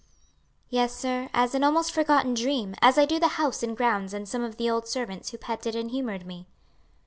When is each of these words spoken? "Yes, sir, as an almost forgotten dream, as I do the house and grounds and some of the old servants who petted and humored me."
"Yes, 0.71 0.95
sir, 0.95 1.29
as 1.31 1.53
an 1.53 1.63
almost 1.63 1.91
forgotten 1.91 2.33
dream, 2.33 2.73
as 2.81 2.97
I 2.97 3.05
do 3.05 3.19
the 3.19 3.27
house 3.37 3.61
and 3.61 3.77
grounds 3.77 4.15
and 4.15 4.27
some 4.27 4.41
of 4.43 4.57
the 4.57 4.67
old 4.67 4.87
servants 4.87 5.29
who 5.29 5.37
petted 5.37 5.75
and 5.75 5.91
humored 5.91 6.25
me." 6.25 6.47